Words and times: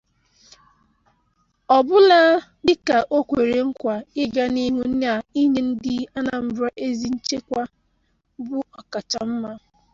ọbụla 1.77 2.19
dịka 2.65 2.97
o 3.17 3.19
kwere 3.29 3.57
nkwà 3.69 3.95
ịga 4.23 4.43
n'ihu 4.53 4.81
n'inye 5.33 5.61
ndị 5.69 5.95
Anambra 6.17 6.69
ezi 6.85 7.07
nchekwa 7.15 7.63
bụ 8.47 8.57
ọkachamma. 8.79 9.51